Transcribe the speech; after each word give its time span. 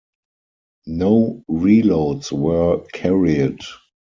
No 0.87 1.43
reloads 1.47 2.31
were 2.31 2.79
carried. 2.91 3.59